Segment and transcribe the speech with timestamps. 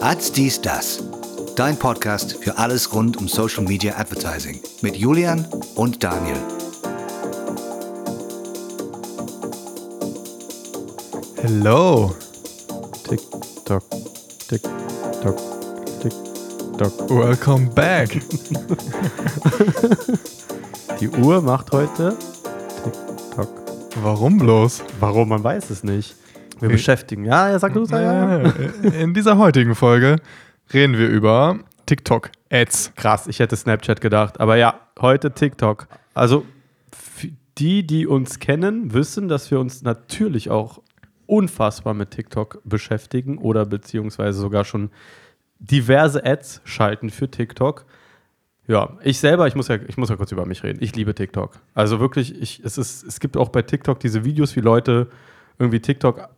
[0.00, 1.02] Ads dies das.
[1.56, 6.36] Dein Podcast für alles rund um Social Media Advertising mit Julian und Daniel.
[11.42, 12.14] Hello.
[13.08, 13.20] Tick
[13.64, 13.82] tock,
[14.48, 14.62] tick
[15.20, 15.36] tock,
[16.00, 16.12] tick
[16.78, 17.10] tock.
[17.10, 18.10] Welcome back.
[21.00, 22.16] Die Uhr macht heute
[22.84, 22.92] Tick
[23.34, 23.48] Tock.
[24.02, 24.84] Warum bloß?
[25.00, 25.30] Warum?
[25.30, 26.14] Man weiß es nicht.
[26.60, 27.24] Wir beschäftigen.
[27.24, 28.42] Ja, ja, sag du, sag ja.
[28.42, 30.16] Ja, in dieser heutigen Folge
[30.72, 32.92] reden wir über TikTok-Ads.
[32.96, 34.40] Krass, ich hätte Snapchat gedacht.
[34.40, 35.88] Aber ja, heute TikTok.
[36.14, 36.44] Also
[37.58, 40.80] die, die uns kennen, wissen, dass wir uns natürlich auch
[41.26, 44.90] unfassbar mit TikTok beschäftigen oder beziehungsweise sogar schon
[45.58, 47.84] diverse Ads schalten für TikTok.
[48.66, 50.78] Ja, ich selber, ich muss ja, ich muss ja kurz über mich reden.
[50.82, 51.58] Ich liebe TikTok.
[51.74, 55.08] Also wirklich, ich, es, ist, es gibt auch bei TikTok diese Videos, wie Leute
[55.58, 56.28] irgendwie TikTok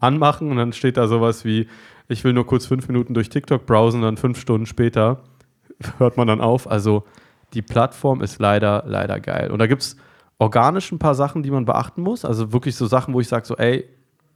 [0.00, 1.68] anmachen und dann steht da sowas wie,
[2.08, 5.24] ich will nur kurz fünf Minuten durch TikTok browsen, dann fünf Stunden später
[5.98, 6.70] hört man dann auf.
[6.70, 7.04] Also
[7.54, 9.50] die Plattform ist leider, leider geil.
[9.50, 9.96] Und da gibt es
[10.38, 12.24] organisch ein paar Sachen, die man beachten muss.
[12.24, 13.88] Also wirklich so Sachen, wo ich sage, so, ey,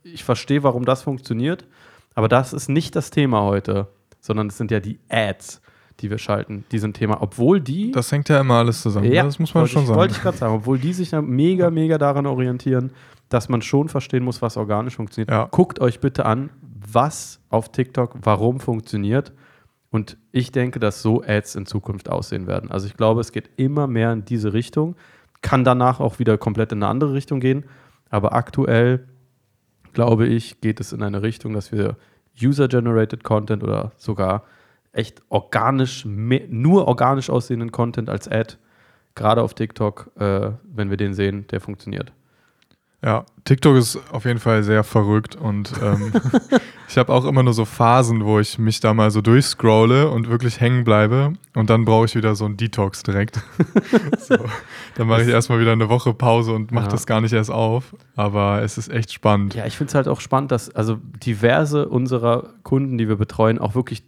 [0.03, 1.67] ich verstehe, warum das funktioniert,
[2.15, 3.89] aber das ist nicht das Thema heute,
[4.21, 5.61] sondern es sind ja die Ads,
[6.01, 9.09] die wir schalten, die sind Thema, obwohl die Das hängt ja immer alles zusammen.
[9.09, 9.15] ne?
[9.15, 9.99] das muss man schon ich, sagen.
[9.99, 12.93] Wollte ich gerade sagen, obwohl die sich ja mega, mega daran orientieren,
[13.29, 15.31] dass man schon verstehen muss, was organisch funktioniert.
[15.31, 15.49] Ja.
[15.51, 16.51] Guckt euch bitte an,
[16.93, 19.33] was auf TikTok warum funktioniert.
[19.91, 22.71] Und ich denke, dass so Ads in Zukunft aussehen werden.
[22.71, 24.97] Also ich glaube, es geht immer mehr in diese Richtung.
[25.41, 27.65] Kann danach auch wieder komplett in eine andere Richtung gehen.
[28.11, 29.07] Aber aktuell,
[29.93, 31.97] glaube ich, geht es in eine Richtung, dass wir
[32.41, 34.45] User-Generated Content oder sogar
[34.93, 38.55] echt organisch, mehr, nur organisch aussehenden Content als Ad,
[39.15, 42.13] gerade auf TikTok, äh, wenn wir den sehen, der funktioniert.
[43.01, 46.13] Ja, TikTok ist auf jeden Fall sehr verrückt und ähm,
[46.89, 50.29] ich habe auch immer nur so Phasen, wo ich mich da mal so durchscrolle und
[50.29, 53.41] wirklich hängen bleibe und dann brauche ich wieder so einen Detox direkt.
[54.19, 54.37] so,
[54.97, 56.91] dann mache ich erstmal wieder eine Woche Pause und mache Ja.
[56.91, 59.55] das gar nicht erst auf, aber es ist echt spannend.
[59.55, 63.61] Ja, ich finde es halt auch spannend, dass also diverse unserer Kunden, die wir betreuen,
[63.61, 64.03] auch wirklich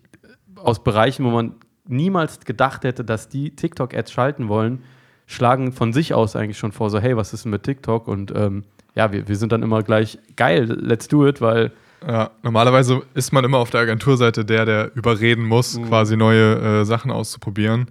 [0.62, 1.54] aus Bereichen, wo man
[1.88, 4.82] niemals gedacht hätte, dass die TikTok-Ads schalten wollen,
[5.26, 8.08] schlagen von sich aus eigentlich schon vor, so hey, was ist denn mit TikTok?
[8.08, 11.72] Und ähm, ja, wir, wir sind dann immer gleich, geil, let's do it, weil
[12.06, 15.86] Ja, normalerweise ist man immer auf der Agenturseite der, der überreden muss, Mhm.
[15.86, 17.88] quasi neue äh, Sachen auszuprobieren.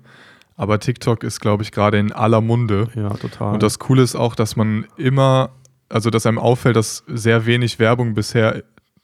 [0.58, 2.90] Aber TikTok ist, glaube ich, gerade in aller Munde.
[2.96, 3.54] ja, total.
[3.54, 5.52] Und das Coole ist auch, dass man immer,
[5.88, 8.64] also dass einem auffällt, dass sehr wenig Werbung bisher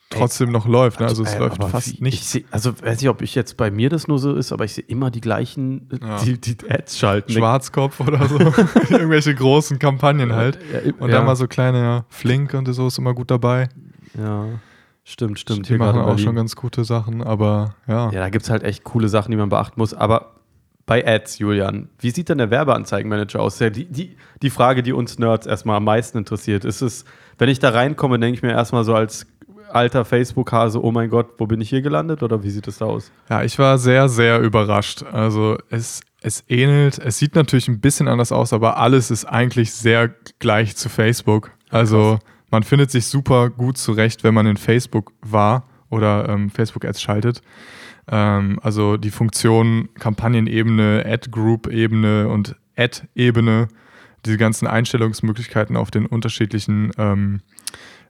[0.10, 1.00] trotzdem noch läuft.
[1.00, 1.08] Ne?
[1.08, 2.00] Also es Äh, läuft fast.
[2.02, 4.66] Ich seh, also weiß nicht, ob ich jetzt bei mir das nur so ist, aber
[4.66, 6.20] ich sehe immer die gleichen, Ja.
[6.24, 7.32] die, die Ads schalten.
[7.34, 8.38] Schwarzkopf oder so.
[8.90, 10.60] Irgendwelche großen Kampagnen halt.
[11.00, 11.18] Und ja.
[11.18, 13.68] dann mal so kleine, ja, Flink und so ist immer gut dabei.
[14.18, 14.46] Ja,
[15.04, 15.68] stimmt, stimmt.
[15.70, 18.12] Die machen auch schon ganz gute Sachen, aber ja.
[18.12, 19.94] Ja, da gibt es halt echt coole Sachen, die man beachten muss.
[19.94, 20.32] Aber
[20.86, 23.58] bei Ads, Julian, wie sieht denn der Werbeanzeigenmanager aus?
[23.60, 27.06] Ja, die, die, die Frage, die uns Nerds erstmal am meisten interessiert, ist es,
[27.40, 29.26] wenn ich da reinkomme, denke ich mir erstmal so als
[29.76, 32.24] alter Facebook-Hase, oh mein Gott, wo bin ich hier gelandet?
[32.24, 33.12] Oder wie sieht es da aus?
[33.30, 35.04] Ja, ich war sehr, sehr überrascht.
[35.04, 39.74] Also es, es ähnelt, es sieht natürlich ein bisschen anders aus, aber alles ist eigentlich
[39.74, 41.52] sehr gleich zu Facebook.
[41.70, 42.20] Also
[42.50, 47.42] man findet sich super gut zurecht, wenn man in Facebook war oder ähm, Facebook-Ads schaltet.
[48.10, 53.68] Ähm, also die Funktion Kampagnenebene, Ad-Group-Ebene und Ad-Ebene,
[54.26, 57.42] diese ganzen Einstellungsmöglichkeiten auf den unterschiedlichen ähm,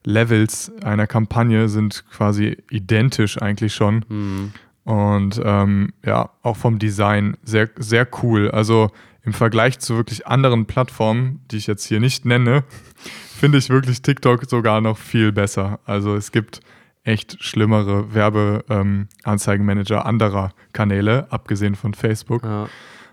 [0.05, 4.05] Levels einer Kampagne sind quasi identisch eigentlich schon.
[4.07, 4.51] Hm.
[4.83, 8.51] Und ähm, ja, auch vom Design sehr, sehr cool.
[8.51, 8.91] Also
[9.23, 12.63] im Vergleich zu wirklich anderen Plattformen, die ich jetzt hier nicht nenne,
[13.39, 15.79] finde ich wirklich TikTok sogar noch viel besser.
[15.85, 16.59] Also es gibt
[17.03, 22.43] echt schlimmere Werbeanzeigenmanager anderer Kanäle, abgesehen von Facebook.
[22.43, 22.67] Ja,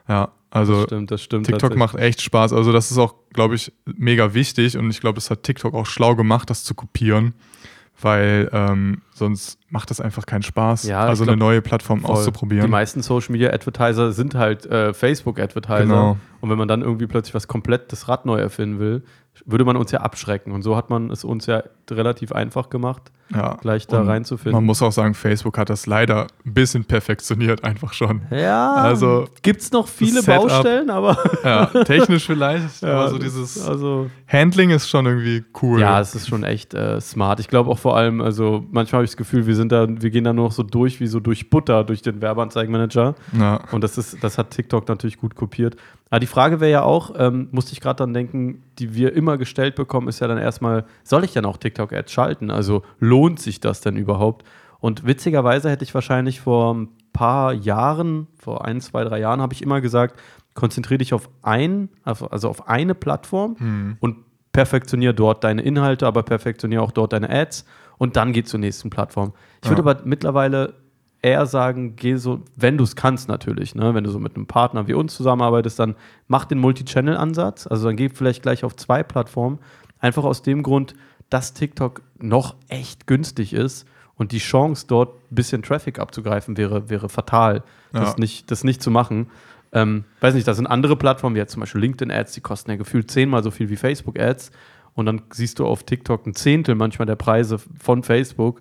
[0.09, 1.47] Ja, das also stimmt, das stimmt.
[1.47, 2.53] TikTok macht echt Spaß.
[2.53, 5.87] Also das ist auch, glaube ich, mega wichtig und ich glaube, das hat TikTok auch
[5.87, 7.35] schlau gemacht, das zu kopieren,
[8.01, 12.11] weil ähm, sonst macht das einfach keinen Spaß, Ja, also glaub, eine neue Plattform Voll.
[12.11, 12.67] auszuprobieren.
[12.67, 15.85] Die meisten Social Media Advertiser sind halt äh, Facebook Advertiser.
[15.85, 16.19] Genau.
[16.43, 19.05] Und wenn man dann irgendwie plötzlich was komplett das Rad neu erfinden will,
[19.45, 20.53] würde man uns ja abschrecken.
[20.53, 23.57] Und so hat man es uns ja relativ einfach gemacht, ja.
[23.61, 24.53] gleich da reinzufinden.
[24.53, 28.23] Man muss auch sagen, Facebook hat das leider ein bisschen perfektioniert, einfach schon.
[28.31, 33.67] Ja, Also, gibt es noch viele Setup- Baustellen, aber Ja, technisch vielleicht, aber so dieses
[33.67, 35.81] also Handling ist schon irgendwie cool.
[35.81, 37.41] ja, es ist schon echt äh, smart.
[37.41, 40.11] Ich glaube auch vor allem, also manchmal habe ich das Gefühl, wir sind da, wir
[40.11, 43.15] gehen da nur noch so durch wie so durch Butter durch den Werbeanzeigenmanager.
[43.39, 43.61] ja.
[43.73, 45.77] Und das ist, das hat TikTok natürlich gut kopiert.
[46.13, 49.39] Aber die Frage wäre ja auch, ähm, musste ich gerade dann denken, die wir immer
[49.39, 52.51] gestellt bekommen, ist ja dann erstmal, soll ich dann auch TikTok-Ads schalten?
[52.51, 54.45] Also lohnt sich das denn überhaupt?
[54.79, 59.55] Und witzigerweise hätte ich wahrscheinlich vor ein paar Jahren, vor ein, zwei, drei Jahren, habe
[59.55, 60.21] ich immer gesagt,
[60.53, 63.97] konzentriere dich auf ein, also auf eine Plattform Hm.
[64.01, 64.17] und
[64.53, 67.65] perfektioniere dort deine Inhalte, aber perfektioniere auch dort deine Ads
[67.97, 69.33] und dann geh zur nächsten Plattform.
[69.65, 69.91] Ich würde Ja.
[69.91, 70.75] aber mittlerweile
[71.23, 73.95] eher sagen, geh so, wenn du es kannst natürlich, ne?
[73.95, 75.95] wenn du so mit einem Partner wie uns zusammenarbeitest, dann
[76.27, 79.61] mach den Multi-Channel-Ansatz, also dann geh vielleicht gleich auf zwei Plattformen,
[80.01, 80.95] einfach aus dem Grund,
[81.31, 83.87] dass TikTok noch echt günstig ist
[84.17, 88.15] und die Chance, dort ein bisschen Traffic abzugreifen, wäre, wäre fatal, das, Ja.
[88.19, 89.29] nicht, das nicht zu machen.
[89.73, 92.77] Ähm, weiß nicht, da sind andere Plattformen, wie jetzt zum Beispiel LinkedIn-Ads, die kosten ja
[92.77, 94.51] gefühlt zehnmal so viel wie Facebook-Ads.
[94.95, 98.61] Und dann siehst du auf TikTok ein Zehntel manchmal der Preise von Facebook.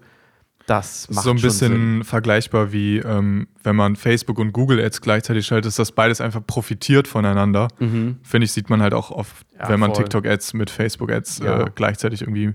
[0.67, 5.45] Das macht so ein bisschen vergleichbar wie ähm, wenn man Facebook und Google Ads gleichzeitig
[5.45, 7.67] schaltet, ist das beides einfach profitiert voneinander.
[7.79, 8.17] Mhm.
[8.23, 10.03] Finde ich, sieht man halt auch oft, Ja, wenn man voll.
[10.03, 11.61] TikTok Ads mit Facebook Ads Ja.
[11.61, 12.53] äh, gleichzeitig irgendwie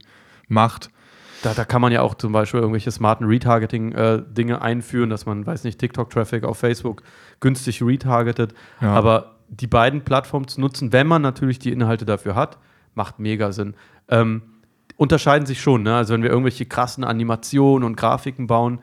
[0.48, 0.90] macht.
[1.42, 5.64] Da, da kann man ja auch zum Beispiel irgendwelche smarten Retargeting-Dinge einführen, dass man, weiß
[5.64, 7.02] nicht, TikTok-Traffic auf Facebook
[7.40, 8.54] günstig retargetet.
[8.80, 8.92] Ja.
[8.92, 12.58] Aber die beiden Plattformen zu nutzen, wenn man natürlich die Inhalte dafür hat,
[12.94, 13.74] macht mega Sinn.
[14.08, 14.42] Ähm,
[14.96, 15.96] unterscheiden sich schon, ne?
[15.96, 18.80] Also wenn wir irgendwelche krassen Animationen und Grafiken bauen,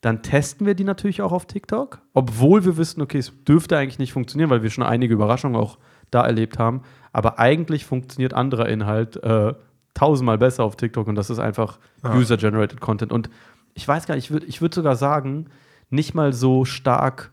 [0.00, 3.98] dann testen wir die natürlich auch auf TikTok, obwohl wir wissen, okay, es dürfte eigentlich
[3.98, 5.78] nicht funktionieren, weil wir schon einige Überraschungen auch
[6.10, 6.82] da erlebt haben.
[7.12, 9.54] Aber eigentlich funktioniert anderer Inhalt äh,
[9.94, 12.14] tausendmal besser auf TikTok und das ist einfach Ja.
[12.14, 13.10] User-Generated Content.
[13.10, 13.30] Und
[13.74, 15.46] ich weiß gar nicht, ich würde ich würd sogar sagen,
[15.90, 17.32] nicht mal so stark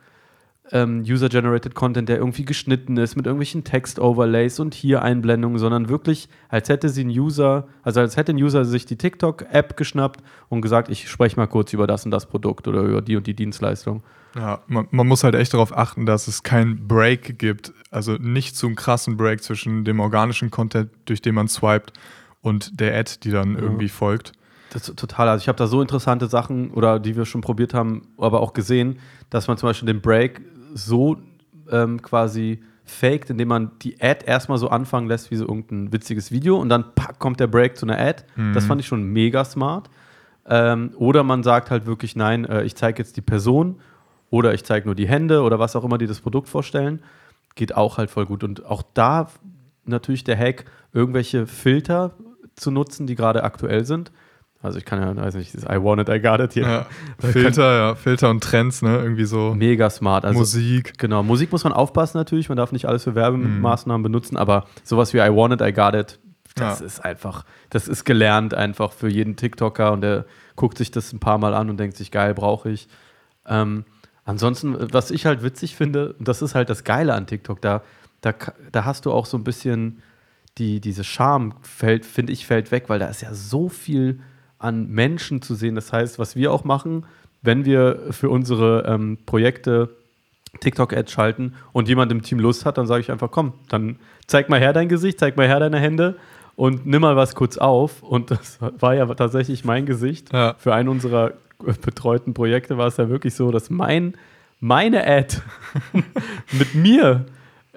[0.71, 6.29] ähm, User-Generated Content, der irgendwie geschnitten ist mit irgendwelchen Text-Overlays und hier Einblendungen, sondern wirklich,
[6.49, 10.61] als hätte sie ein User, also als hätte ein User sich die TikTok-App geschnappt und
[10.61, 13.35] gesagt, ich spreche mal kurz über das und das Produkt oder über die und die
[13.35, 14.03] Dienstleistung.
[14.35, 18.55] Ja, man, man muss halt echt darauf achten, dass es keinen Break gibt, also nicht
[18.55, 21.93] so einen krassen Break zwischen dem organischen Content, durch den man swiped,
[22.41, 24.33] und der Ad, die dann irgendwie folgt.
[24.71, 25.29] Das ist total.
[25.29, 28.53] Also ich habe da so interessante Sachen oder die wir schon probiert haben, aber auch
[28.53, 28.99] gesehen,
[29.29, 30.41] dass man zum Beispiel den Break
[30.73, 31.17] so
[31.71, 36.31] ähm, quasi faked, indem man die Ad erstmal so anfangen lässt wie so irgendein witziges
[36.31, 38.23] Video und dann pack, kommt der Break zu einer Ad.
[38.53, 39.89] Das fand ich schon mega smart.
[40.45, 43.79] Ähm, oder man sagt halt wirklich, nein, äh, ich zeige jetzt die Person
[44.29, 47.01] oder ich zeige nur die Hände oder was auch immer, die das Produkt vorstellen.
[47.55, 48.43] Geht auch halt voll gut.
[48.43, 49.29] Und auch da
[49.85, 52.11] natürlich der Hack, irgendwelche Filter
[52.55, 54.11] zu nutzen, die gerade aktuell sind.
[54.63, 56.63] Also ich kann ja, weiß nicht, dieses I want it, I got it hier.
[56.63, 56.85] Ja,
[57.19, 58.97] Filter, ja, Filter und Trends, ne?
[58.97, 60.23] Irgendwie so Mega smart.
[60.25, 60.97] Also Musik.
[60.97, 65.13] Genau, Musik muss man aufpassen natürlich, man darf nicht alles für Werbemaßnahmen benutzen, aber sowas
[65.13, 66.17] wie I want it, I got it,
[66.55, 66.85] das Ja.
[66.85, 70.25] ist einfach, das ist gelernt einfach für jeden TikToker und der
[70.55, 72.87] guckt sich das ein paar Mal an und denkt sich, geil, brauche ich.
[73.45, 73.83] Ähm,
[74.23, 77.81] ansonsten, was ich halt witzig finde, und das ist halt das Geile an TikTok, da,
[78.21, 78.33] da,
[78.71, 80.01] da hast du auch so ein bisschen
[80.57, 84.19] die, diese Charme, fällt, finde ich, fällt weg, weil da ist ja so viel
[84.63, 85.75] an Menschen zu sehen.
[85.75, 87.05] Das heißt, was wir auch machen,
[87.41, 89.89] wenn wir für unsere ähm, Projekte
[90.59, 94.49] TikTok-Ads schalten und jemand im Team Lust hat, dann sage ich einfach, komm, dann zeig
[94.49, 96.15] mal her dein Gesicht, zeig mal her deine Hände
[96.55, 98.03] und nimm mal was kurz auf.
[98.03, 100.31] Und das war ja tatsächlich mein Gesicht.
[100.31, 100.55] Ja.
[100.57, 101.33] Für einen unserer
[101.81, 104.13] betreuten Projekte war es ja wirklich so, dass mein,
[104.59, 105.37] meine Ad
[106.51, 107.25] mit mir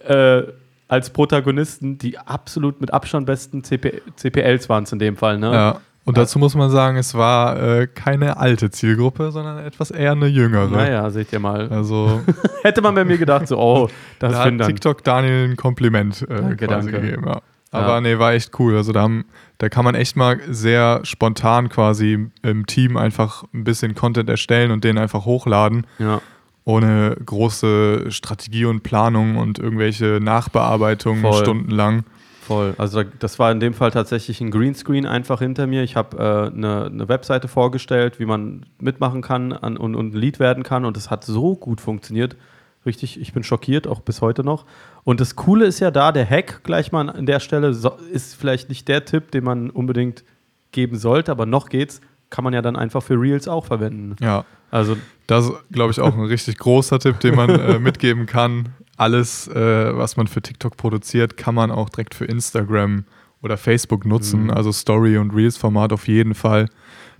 [0.06, 0.42] äh,
[0.88, 5.38] als Protagonisten die absolut mit Abstand besten CP, CPLs waren es in dem Fall.
[5.38, 5.52] Ne?
[5.52, 5.80] Ja.
[6.06, 10.26] Und dazu muss man sagen, es war äh, keine alte Zielgruppe, sondern etwas eher eine
[10.28, 10.68] jüngere.
[10.70, 11.68] Naja, seht ihr mal.
[11.68, 12.22] Also
[12.62, 13.88] Hätte man bei mir gedacht, so, oh,
[14.20, 14.66] das da hat ich.
[14.66, 17.00] TikTok Daniel ein Kompliment äh, Danke, quasi danke.
[17.06, 17.24] gegeben.
[17.26, 17.40] Ja.
[17.72, 18.00] Aber Ja.
[18.00, 18.76] nee, war echt cool.
[18.76, 19.24] Also da, haben,
[19.58, 24.70] da kann man echt mal sehr spontan quasi im Team einfach ein bisschen Content erstellen
[24.70, 26.20] und den einfach hochladen, Ja.
[26.64, 31.42] ohne große Strategie und Planung und irgendwelche Nachbearbeitungen Voll.
[31.42, 32.04] stundenlang.
[32.46, 32.74] Voll.
[32.78, 35.82] Also da- das war in dem Fall tatsächlich ein Greenscreen einfach hinter mir.
[35.82, 40.38] Ich habe äh, eine, eine Webseite vorgestellt, wie man mitmachen kann an, und, und Lead
[40.38, 42.36] werden kann und es hat so gut funktioniert.
[42.84, 44.64] Richtig, ich bin schockiert, auch bis heute noch.
[45.02, 48.34] Und das Coole ist ja da, der Hack gleich mal an der Stelle so, ist
[48.36, 50.22] vielleicht nicht der Tipp, den man unbedingt
[50.70, 52.00] geben sollte, aber noch geht's,
[52.30, 54.14] kann man ja dann einfach für Reels auch verwenden.
[54.20, 58.26] Ja, Also das ist, glaube ich, auch ein richtig großer Tipp, den man äh, mitgeben
[58.26, 58.68] kann.
[58.96, 63.04] Alles, äh, was man für TikTok produziert, kann man auch direkt für Instagram
[63.42, 64.44] oder Facebook nutzen.
[64.44, 64.50] Mhm.
[64.50, 66.66] Also Story- und Reels-Format auf jeden Fall.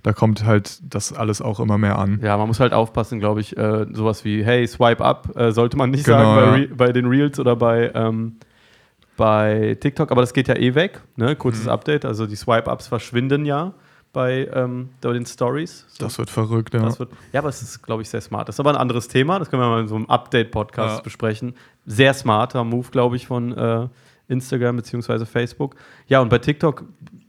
[0.03, 2.19] Da kommt halt das alles auch immer mehr an.
[2.23, 5.77] Ja, man muss halt aufpassen, glaube ich, äh, sowas wie, hey, swipe up, äh, sollte
[5.77, 6.67] man nicht Genau, sagen bei, ja.
[6.75, 8.37] Bei den Reels oder bei, ähm,
[9.15, 11.35] bei TikTok, aber das geht ja eh weg, ne?
[11.35, 11.69] Kurzes Mhm.
[11.71, 13.73] Update, also die Swipe-Ups verschwinden ja
[14.13, 15.85] bei, ähm, den Stories.
[15.89, 16.97] So, Das wird verrückt, ja.
[16.99, 18.47] wird, ja, aber es ist, glaube ich, sehr smart.
[18.47, 21.01] Das ist aber ein anderes Thema, das können wir mal in so einem Update-Podcast Ja.
[21.03, 21.53] besprechen.
[21.85, 23.87] Sehr smarter Move, glaube ich, von äh,
[24.27, 25.25] Instagram bzw.
[25.25, 25.75] Facebook.
[26.07, 26.83] Ja, und bei TikTok,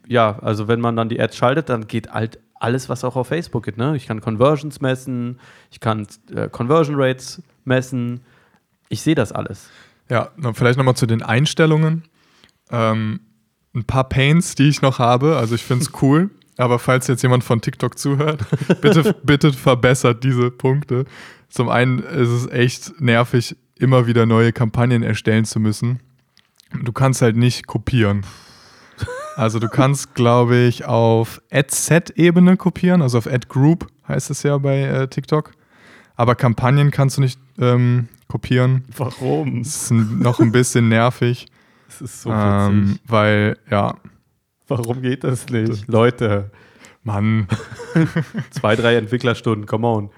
[0.06, 3.28] ja, also wenn man dann die Ads schaltet, dann geht halt alles, was auch auf
[3.28, 3.76] Facebook geht.
[3.76, 3.94] Ne?
[3.96, 5.38] Ich kann Conversions messen,
[5.70, 8.20] ich kann äh, Conversion Rates messen.
[8.88, 9.68] Ich sehe das alles.
[10.10, 12.04] Ja, noch, vielleicht nochmal zu den Einstellungen.
[12.70, 13.20] Ähm,
[13.74, 15.36] ein paar Pains, die ich noch habe.
[15.36, 16.30] Also ich finde es cool.
[16.58, 18.44] Aber falls jetzt jemand von TikTok zuhört,
[18.80, 21.04] bitte, bitte verbessert diese Punkte.
[21.48, 26.00] Zum einen ist es echt nervig, immer wieder neue Kampagnen erstellen zu müssen.
[26.82, 28.26] Du kannst halt nicht kopieren.
[29.36, 34.80] Also du kannst, glaube ich, auf Ad-Set-Ebene kopieren, also auf Ad-Group heißt es ja bei
[34.80, 35.52] äh, TikTok.
[36.16, 38.84] Aber Kampagnen kannst du nicht ähm, kopieren.
[38.96, 39.62] Warum?
[39.62, 41.46] Das ist noch ein bisschen nervig.
[41.86, 43.94] Das ist so ähm, weil, ja,
[44.68, 45.88] Warum geht das nicht?
[45.88, 46.50] Leute,
[47.02, 47.48] Mann,
[48.50, 50.10] zwei, drei Entwicklerstunden, come on.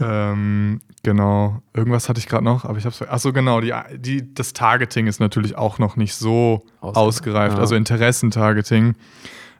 [0.00, 1.60] ähm, genau.
[1.74, 3.02] Irgendwas hatte ich gerade noch, aber ich habe es.
[3.02, 3.60] Achso, genau.
[3.60, 6.96] Die, die, das Targeting ist natürlich auch noch nicht so Ausgereift.
[6.96, 7.56] ausgereift.
[7.56, 7.60] Ja.
[7.60, 8.94] Also Interessentargeting.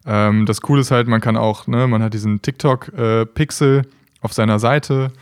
[0.07, 3.83] Ähm, das Coole ist halt, man kann auch, ne, man hat diesen TikTok-Pixel
[4.21, 5.13] auf seiner Seite,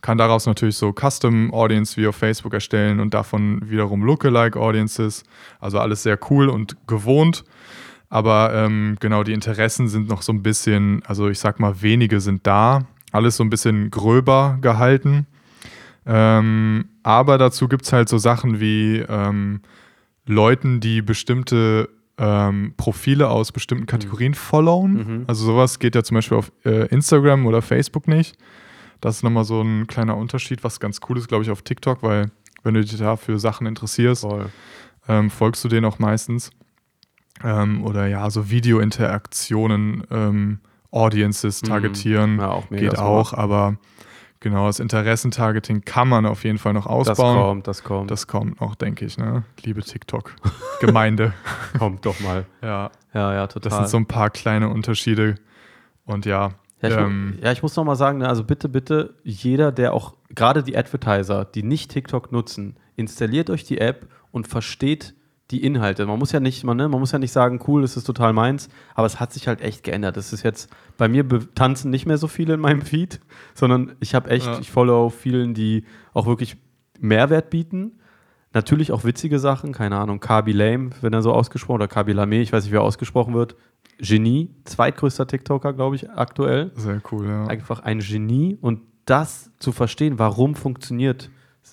[0.00, 5.24] kann daraus natürlich so Custom Audience wie auf Facebook erstellen und davon wiederum Lookalike Audiences.
[5.60, 7.44] Also alles sehr cool und gewohnt.
[8.12, 12.20] Aber ähm, genau, die Interessen sind noch so ein bisschen, also ich sag mal, wenige
[12.20, 12.84] sind da.
[13.10, 15.26] Alles so ein bisschen gröber gehalten.
[16.04, 19.62] Ähm, aber dazu gibt es halt so Sachen wie ähm,
[20.26, 21.88] Leuten, die bestimmte
[22.18, 24.92] ähm, Profile aus bestimmten Kategorien followen.
[24.92, 25.24] Mhm.
[25.26, 28.36] Also sowas geht ja zum Beispiel auf äh, Instagram oder Facebook nicht.
[29.00, 32.02] Das ist nochmal so ein kleiner Unterschied, was ganz cool ist, glaube ich, auf TikTok,
[32.02, 32.30] weil
[32.62, 34.26] wenn du dich da für Sachen interessierst,
[35.08, 36.50] ähm, folgst du denen auch meistens.
[37.44, 40.60] Ähm, oder ja, so Videointeraktionen, ähm,
[40.90, 41.66] Audiences Mhm.
[41.68, 42.98] targetieren, Ja, auch geht smart.
[42.98, 43.76] auch, aber
[44.40, 47.36] genau, das Interessentargeting kann man auf jeden Fall noch Das ausbauen.
[47.38, 48.10] kommt, das kommt.
[48.10, 49.44] Das kommt noch, denke ich, ne?
[49.62, 51.32] Liebe TikTok-Gemeinde.
[51.78, 52.44] kommt doch mal.
[52.62, 53.70] ja, Ja, ja, total.
[53.70, 55.36] das sind so ein paar kleine Unterschiede.
[56.04, 56.50] Und ja,
[56.82, 59.94] Ja, ich, ähm, ja, ich muss noch mal sagen, ne, also bitte, bitte, jeder, der
[59.94, 65.14] auch, gerade die Advertiser, die nicht TikTok nutzen, installiert euch die App und versteht
[65.52, 66.06] die Inhalte.
[66.06, 68.32] Man muss ja nicht, man, ne, man muss ja nicht sagen, cool, das ist total
[68.32, 70.16] meins, aber es hat sich halt echt geändert.
[70.16, 73.20] Es ist jetzt, bei mir tanzen nicht mehr so viele in meinem Feed,
[73.54, 74.58] sondern ich habe echt, Ja.
[74.58, 76.56] ich follow vielen, die auch wirklich
[77.00, 77.92] Mehrwert bieten.
[78.54, 82.40] Natürlich auch witzige Sachen, keine Ahnung, Kabi Lame, wenn er so ausgesprochen, oder Kabi Lame,
[82.40, 83.56] ich weiß nicht, wie er ausgesprochen wird.
[83.98, 87.46] Genie, zweitgrößter TikToker, glaube ich, aktuell sehr cool, ja.
[87.46, 91.30] einfach ein Genie und das zu verstehen, warum funktioniert,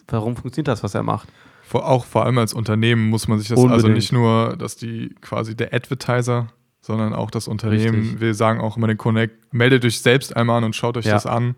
[0.07, 1.29] warum funktioniert das, was er macht.
[1.69, 3.93] Vor, auch vor allem als Unternehmen muss man sich das, also Unbedingt.
[3.95, 6.47] nicht nur, dass die quasi der Advertiser,
[6.81, 7.99] sondern auch das Unternehmen.
[7.99, 8.19] Richtig.
[8.19, 11.13] Wir sagen auch immer den Connect, meldet euch selbst einmal an und schaut euch Ja.
[11.13, 11.53] das an.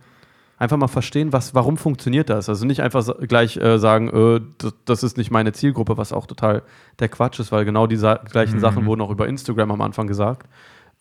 [0.57, 2.49] Einfach mal verstehen, was, warum funktioniert das.
[2.49, 6.27] Also nicht einfach gleich äh, sagen, äh, das, das ist nicht meine Zielgruppe, was auch
[6.27, 6.63] total
[6.99, 8.59] der Quatsch ist, weil genau die gleichen Mhm.
[8.59, 10.49] Sachen wurden auch über Instagram am Anfang gesagt.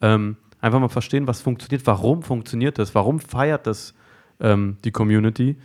[0.00, 3.92] Ähm, einfach mal verstehen, was funktioniert, warum funktioniert das, warum feiert das
[4.40, 5.56] ähm, die Community.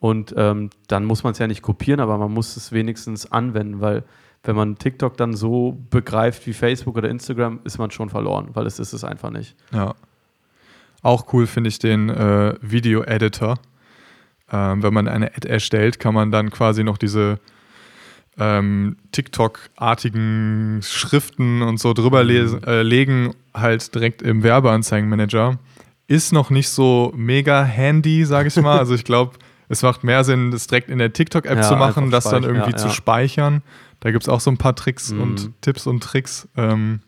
[0.00, 3.80] Und ähm, dann muss man es ja nicht kopieren, aber man muss es wenigstens anwenden,
[3.80, 4.02] weil
[4.42, 8.66] wenn man TikTok dann so begreift wie Facebook oder Instagram, ist man schon verloren, weil
[8.66, 9.54] es ist es einfach nicht.
[9.72, 9.94] Ja.
[11.02, 13.58] Auch cool finde ich den äh, Video-Editor.
[14.50, 17.38] Ähm, wenn man eine Ad erstellt, kann man dann quasi noch diese
[18.38, 25.58] ähm, TikTok-artigen Schriften und so drüber lesen, äh, legen, halt direkt im Werbeanzeigenmanager.
[26.06, 28.78] Ist noch nicht so mega handy, sage ich mal.
[28.80, 29.36] Also ich glaube,
[29.70, 32.72] es macht mehr Sinn, das direkt in der TikTok-App Ja, zu machen, das dann irgendwie
[32.72, 33.62] ja, zu speichern.
[34.00, 35.20] Da gibt es auch so ein paar Tricks Mhm.
[35.22, 36.48] und Tipps und Tricks.
[36.56, 37.00] Ähm,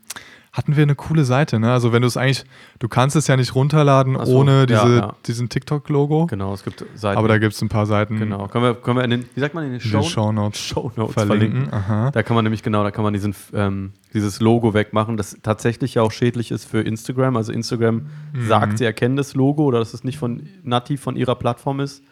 [0.53, 1.73] hatten wir eine coole Seite, ne?
[1.73, 2.45] Also wenn du es eigentlich,
[2.77, 6.27] du kannst es ja nicht runterladen so, ohne diese, diesen TikTok-Logo.
[6.27, 7.17] Genau, es gibt Seiten.
[7.17, 8.47] Aber da gibt es ein paar Seiten, genau.
[8.47, 11.13] Können wir, können wir in den, wie sagt man in den Show, Show Notes Shownotes
[11.15, 11.65] verlinken.
[11.69, 11.73] verlinken?
[11.73, 12.11] Aha.
[12.11, 15.95] Da kann man nämlich genau, da kann man diesen, ähm, dieses Logo wegmachen, das tatsächlich
[15.95, 17.35] ja auch schädlich ist für Instagram.
[17.35, 18.47] Also Instagram Mhm.
[18.47, 22.03] sagt, sie erkennen das Logo oder dass es nicht von nativ von ihrer Plattform ist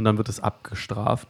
[0.00, 1.28] und dann wird es abgestraft.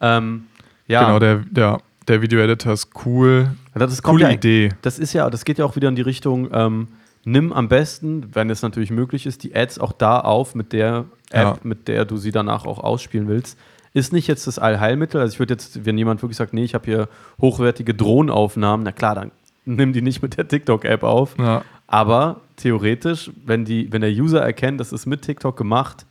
[0.00, 0.46] Ähm,
[0.88, 3.50] ja, Genau, der, der, der Video-Editor ist cool.
[3.74, 4.70] das ist, Coole ja, Idee.
[4.82, 6.88] Das ist ja, das geht ja auch wieder in die Richtung, ähm,
[7.24, 11.04] nimm am besten, wenn es natürlich möglich ist, die Ads auch da auf mit der
[11.30, 11.58] App, Ja.
[11.62, 13.56] mit der du sie danach auch ausspielen willst.
[13.94, 15.20] Ist nicht jetzt das Allheilmittel.
[15.20, 17.08] Also ich würde jetzt, wenn jemand wirklich sagt, nee, ich habe hier
[17.40, 19.30] hochwertige Drohnenaufnahmen, na klar, dann
[19.64, 21.36] nimm die nicht mit der TikTok-App auf.
[21.38, 26.06] Ja, Aber theoretisch, wenn, die, wenn der User erkennt, das ist mit TikTok gemacht,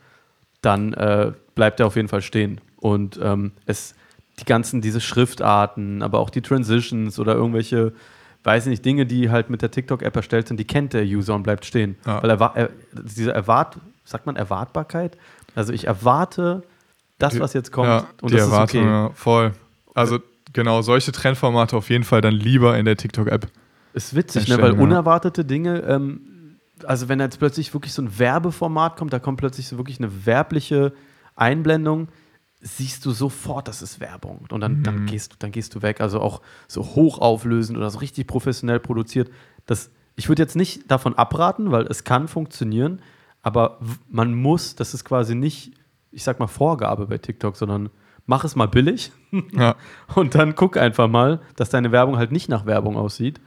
[0.61, 2.61] dann äh, bleibt er auf jeden Fall stehen.
[2.77, 3.95] Und ähm, es,
[4.39, 7.91] die ganzen, diese Schriftarten, aber auch die Transitions oder irgendwelche,
[8.43, 11.43] weiß nicht, Dinge, die halt mit der TikTok-App erstellt sind, die kennt der User und
[11.43, 11.97] bleibt stehen.
[12.05, 12.23] Ja.
[12.23, 15.17] Weil erwa er, diese Erwart, sagt man Erwartbarkeit?
[15.55, 16.63] Also ich erwarte
[17.17, 18.93] das, was jetzt kommt ja und die das Erwartung, ist okay.
[18.93, 19.51] ja, voll.
[19.95, 20.19] Also
[20.53, 23.47] genau, solche Trendformate auf jeden Fall dann lieber in der TikTok-App.
[23.93, 24.61] Ist witzig, ne?
[24.61, 24.79] Weil ja.
[24.79, 26.21] unerwartete Dinge ähm,
[26.85, 30.25] also wenn jetzt plötzlich wirklich so ein Werbeformat kommt, da kommt plötzlich so wirklich eine
[30.25, 30.93] werbliche
[31.38, 32.08] Einblendung,
[32.60, 34.46] siehst du sofort, das ist Werbung.
[34.51, 36.01] Und dann, dann, gehst, du- dann gehst du weg.
[36.01, 39.29] Also auch so hochauflösend oder so richtig professionell produziert.
[39.65, 43.01] Das, ich würde jetzt nicht davon abraten, weil es kann funktionieren,
[43.44, 43.79] aber
[44.10, 45.72] man muss, das ist quasi nicht,
[46.12, 47.89] ich sag mal, Vorgabe bei TikTok, sondern
[48.25, 49.12] mach es mal billig
[49.53, 49.75] Ja.
[50.15, 53.39] und dann guck einfach mal, dass deine Werbung halt nicht nach Werbung aussieht.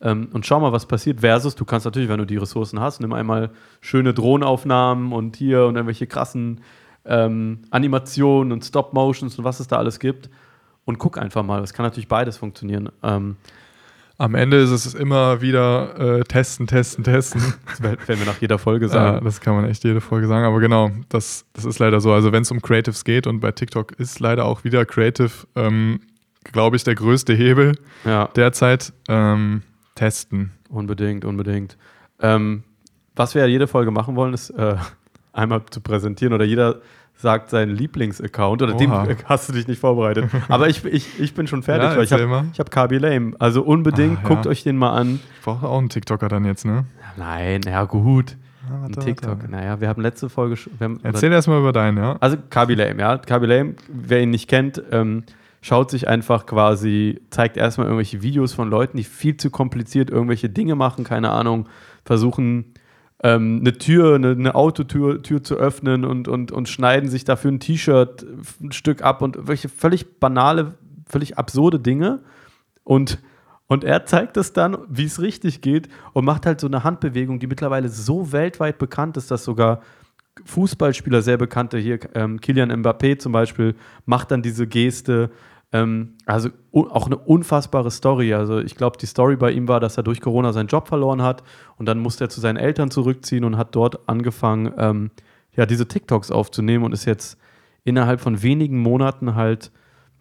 [0.00, 1.20] Ähm, und schau mal, was passiert.
[1.20, 5.64] Versus, du kannst natürlich, wenn du die Ressourcen hast, nimm einmal schöne Drohnenaufnahmen und hier
[5.66, 6.60] und irgendwelche krassen
[7.08, 10.28] ähm, Animationen und Stop-Motions und was es da alles gibt.
[10.84, 11.60] Und guck einfach mal.
[11.60, 12.88] Das kann natürlich beides funktionieren.
[13.02, 13.36] Ähm,
[14.16, 17.40] Am Ende ist es immer wieder äh, testen, testen, testen.
[17.66, 19.24] das werden wir nach jeder Folge Ja, sagen.
[19.24, 20.44] das kann man echt jede Folge sagen.
[20.46, 22.12] Aber genau, das, das ist leider so.
[22.12, 26.00] Also wenn es um Creatives geht und bei TikTok ist leider auch wieder Creative, ähm,
[26.44, 28.28] glaube ich, der größte Hebel Ja.
[28.34, 28.92] derzeit.
[29.08, 29.62] Ähm,
[29.94, 30.52] testen.
[30.70, 31.76] Unbedingt, unbedingt.
[32.20, 32.62] Ähm,
[33.14, 34.76] was wir ja jede Folge machen wollen, ist äh,
[35.34, 36.80] einmal zu präsentieren oder jeder
[37.20, 39.06] sagt seinen Lieblingsaccount oder dem Oha.
[39.24, 40.30] hast du dich nicht vorbereitet.
[40.48, 43.32] Aber ich, ich, ich bin schon fertig, Ja, weil ich habe hab KB Lame.
[43.40, 44.28] Also unbedingt, Ah, ja.
[44.28, 45.18] guckt euch den mal an.
[45.38, 46.84] Ich brauche auch einen TikToker dann jetzt, ne?
[47.16, 48.36] Nein, ja gut.
[48.70, 49.30] Ah, Ein warte, TikTok.
[49.40, 49.50] warte.
[49.50, 50.72] Naja, wir haben letzte Folge schon.
[51.02, 52.16] Erzähl erstmal über deinen, ja?
[52.20, 53.18] also Kaby Lame, ja.
[53.18, 55.24] Kaby Lame, wer ihn nicht kennt, ähm,
[55.60, 60.48] schaut sich einfach quasi, zeigt erstmal irgendwelche Videos von Leuten, die viel zu kompliziert irgendwelche
[60.48, 61.68] Dinge machen, keine Ahnung,
[62.04, 62.74] versuchen
[63.22, 67.50] ähm, eine Tür, eine, eine Autotür Tür zu öffnen und, und, und schneiden sich dafür
[67.50, 68.24] ein T-Shirt
[68.60, 70.74] ein Stück ab und welche völlig banale,
[71.06, 72.20] völlig absurde Dinge.
[72.84, 73.18] Und,
[73.66, 77.38] und er zeigt es dann, wie es richtig geht und macht halt so eine Handbewegung,
[77.38, 79.82] die mittlerweile so weltweit bekannt ist, dass sogar
[80.44, 83.74] Fußballspieler, sehr bekannte hier, ähm, Kilian Mbappé zum Beispiel,
[84.06, 85.30] macht dann diese Geste.
[85.70, 88.32] Ähm, also auch eine unfassbare Story.
[88.32, 91.22] Also ich glaube, die Story bei ihm war, dass er durch Corona seinen Job verloren
[91.22, 91.42] hat
[91.76, 95.10] und dann musste er zu seinen Eltern zurückziehen und hat dort angefangen, ähm,
[95.54, 97.38] ja, diese TikToks aufzunehmen und ist jetzt
[97.84, 99.70] innerhalb von wenigen Monaten halt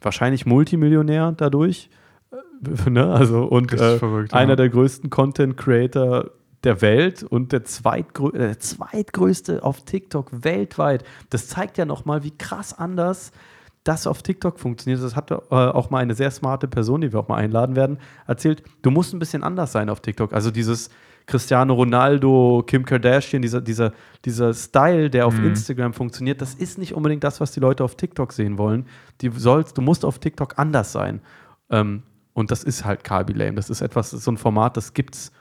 [0.01, 1.89] wahrscheinlich Multimillionär dadurch.
[2.31, 3.13] Äh, ne?
[3.13, 4.55] Also und äh, verrückt, einer ja.
[4.57, 6.31] der größten Content Creator
[6.63, 11.05] der Welt und der, zweitgrö äh, der zweitgrößte auf TikTok weltweit.
[11.29, 13.31] Das zeigt ja nochmal, wie krass anders
[13.87, 15.01] das auf TikTok funktioniert.
[15.01, 17.99] Das hat äh, auch mal eine sehr smarte Person, die wir auch mal einladen werden,
[18.27, 18.63] erzählt.
[18.81, 20.33] Du musst ein bisschen anders sein auf TikTok.
[20.33, 20.89] Also dieses
[21.25, 23.91] Cristiano Ronaldo, Kim Kardashian, dieser, dieser,
[24.23, 27.95] dieser Style, der auf Instagram funktioniert, das ist nicht unbedingt das, was die Leute auf
[27.95, 28.85] TikTok sehen wollen.
[29.21, 31.21] Die sollst, du musst auf TikTok anders sein.
[31.69, 33.55] Ähm, und das ist halt Kaby Lame.
[33.55, 35.31] Das ist etwas, das ist so ein Format, das gibt's.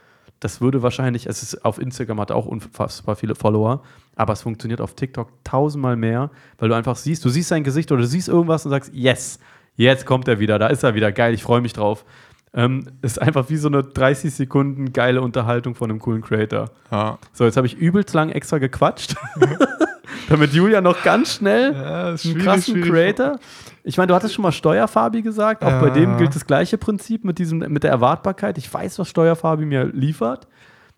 [0.41, 3.83] Das würde wahrscheinlich, es ist auf Instagram hat er auch unfassbar viele Follower,
[4.17, 7.91] aber es funktioniert auf TikTok tausendmal mehr, weil du einfach siehst, du siehst sein Gesicht
[7.91, 9.39] oder du siehst irgendwas und sagst, yes,
[9.77, 12.05] jetzt kommt er wieder, da ist er wieder, geil, ich freue mich drauf.
[12.53, 16.71] Ähm, ist einfach wie so eine 30 Sekunden geile Unterhaltung von einem coolen Creator.
[16.91, 17.19] Ja.
[17.33, 19.15] So, jetzt habe ich übelst lang extra gequatscht,
[20.29, 22.83] damit Julia noch ganz schnell Ja, einen krassen.
[22.83, 23.39] Creator.
[23.85, 25.65] Ich meine, du hattest schon mal Steuerfabi gesagt.
[25.65, 25.95] Auch bei Ja.
[25.95, 28.59] dem gilt das gleiche Prinzip mit, diesem, mit der Erwartbarkeit.
[28.59, 30.49] Ich weiß, was Steuerfabi mir liefert.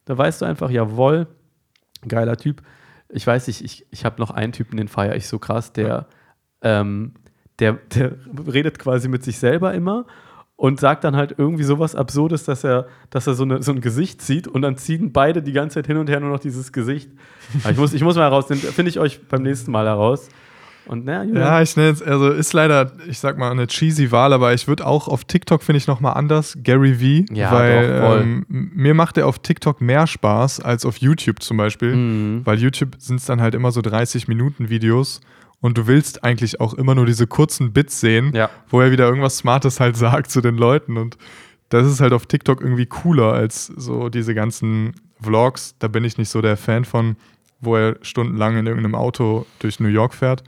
[0.06, 1.26] Da weißt du einfach, jawohl,
[2.06, 2.62] geiler Typ.
[3.10, 6.06] Ich weiß nicht, ich, ich habe noch einen Typen, den feiere ich so krass, der,
[6.62, 7.14] ähm,
[7.58, 8.12] der, der
[8.52, 10.06] redet quasi mit sich selber immer
[10.58, 13.80] und sagt dann halt irgendwie sowas Absurdes, dass er, dass er so, eine, so ein
[13.80, 16.72] Gesicht zieht und dann ziehen beide die ganze Zeit hin und her nur noch dieses
[16.72, 17.08] Gesicht.
[17.62, 20.28] Aber ich muss, ich muss mal heraus, den finde ich euch beim nächsten Mal heraus.
[20.86, 24.10] Und naja, Julian, Ja, ich nenne es, also ist leider, ich sag mal, eine cheesy
[24.10, 27.32] Wahl, aber ich würde auch auf TikTok, finde ich, nochmal anders, Gary V.
[27.32, 28.20] Ja, weil doch, voll.
[28.22, 31.94] ähm, mir macht er auf TikTok mehr Spaß als auf YouTube zum Beispiel.
[31.94, 32.40] Mhm.
[32.44, 35.20] Weil YouTube sind es dann halt immer so 30 Minuten Videos
[35.60, 38.48] und du willst eigentlich auch immer nur diese kurzen Bits sehen, Ja.
[38.68, 40.96] wo er wieder irgendwas Smartes halt sagt zu den Leuten.
[40.96, 41.16] Und
[41.68, 45.74] das ist halt auf TikTok irgendwie cooler als so diese ganzen Vlogs.
[45.78, 47.16] Da bin ich nicht so der Fan von,
[47.60, 50.44] wo er stundenlang in irgendeinem Auto durch New York fährt.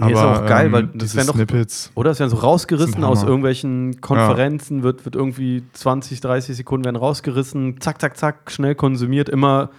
[0.00, 1.90] Nee, ist auch geil, weil das ähm, wären doch- Snippets.
[1.96, 6.94] Oder es werden so rausgerissen aus irgendwelchen Konferenzen, wird, wird irgendwie 20, 30 Sekunden werden
[6.94, 9.70] rausgerissen, zack, zack, zack, schnell konsumiert, immer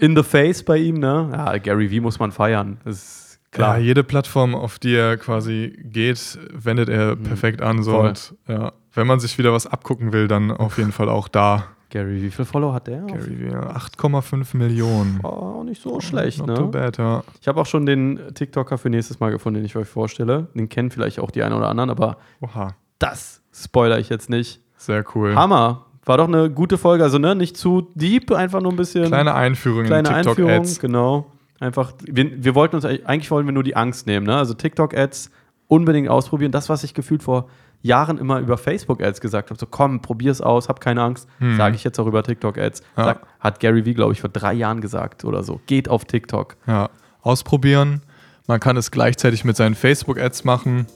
[0.00, 1.28] in the face bei ihm, ne?
[1.32, 2.78] Ja, Gary V muss man feiern.
[2.84, 3.78] Das ist klar.
[3.78, 7.82] Ja, jede Plattform, auf die er quasi geht, wendet er perfekt an.
[7.82, 8.00] So.
[8.00, 8.08] Mhm.
[8.08, 11.64] Und ja, wenn man sich wieder was abgucken will, dann auf jeden Fall auch da.
[11.90, 13.02] Gary, wie viel Follower hat der?
[13.02, 15.20] Gary V, 8,5 Millionen.
[15.22, 16.68] Oh, auch nicht so schlecht, Not too ne?
[16.68, 17.22] bad, ja.
[17.40, 20.48] Ich habe auch schon den TikToker für nächstes Mal gefunden, den ich euch vorstelle.
[20.54, 24.62] Den kennen vielleicht auch die einen oder anderen, aber Oha, das spoiler ich jetzt nicht.
[24.78, 25.34] sehr cool.
[25.34, 25.84] Hammer.
[26.06, 29.34] War doch eine gute Folge, also ne, nicht zu deep, einfach nur ein bisschen Kleine
[29.34, 30.80] Einführung kleine in TikTok-Ads.
[30.80, 31.26] genau.
[31.62, 34.36] Einfach, wir, wir wollten uns eigentlich wollen wir nur die Angst nehmen, ne?
[34.36, 35.30] Also TikTok-Ads
[35.68, 36.50] unbedingt ausprobieren.
[36.52, 37.48] Das, was ich gefühlt vor
[37.82, 41.84] Jahren immer über Facebook-Ads gesagt habe, so komm, probier's aus, hab keine Angst, sage ich
[41.84, 42.82] jetzt auch über TikTok-Ads.
[42.96, 43.16] Ja.
[43.40, 45.60] Hat Gary Vee, glaube ich, vor drei Jahren gesagt oder so.
[45.66, 46.56] Geht auf TikTok.
[46.66, 46.90] Ja,
[47.22, 48.02] ausprobieren.
[48.48, 50.86] Man kann es gleichzeitig mit seinen Facebook-Ads machen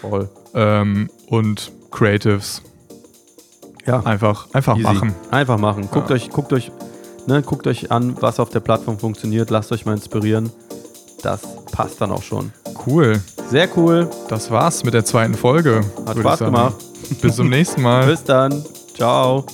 [0.00, 0.30] Voll.
[0.54, 2.62] ähm, und Creatives.
[3.86, 4.00] Ja.
[4.04, 4.84] Einfach, einfach Easy.
[4.84, 5.14] machen.
[5.30, 5.88] Einfach machen.
[5.90, 6.14] Guckt Ja.
[6.16, 6.70] euch, guckt euch,
[7.26, 9.50] ne, guckt euch an, was auf der Plattform funktioniert.
[9.50, 10.50] Lasst euch mal inspirieren.
[11.22, 12.52] Das passt dann auch schon.
[12.86, 13.20] Cool.
[13.50, 14.08] Sehr cool.
[14.28, 15.82] Das war's mit der zweiten Folge.
[16.06, 16.76] Hat Spaß gemacht.
[17.20, 18.06] Bis zum nächsten Mal.
[18.06, 18.64] Bis dann.
[18.94, 19.44] Ciao.